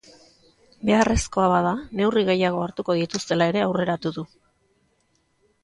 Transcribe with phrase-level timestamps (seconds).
[0.89, 4.27] Beharrezkoa bada neurri gehiago hartuko dituztela ere aurreratu du.